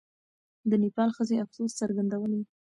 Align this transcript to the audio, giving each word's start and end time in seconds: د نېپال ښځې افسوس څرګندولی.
د 0.69 0.71
نېپال 0.83 1.09
ښځې 1.17 1.35
افسوس 1.43 1.71
څرګندولی. 1.81 2.41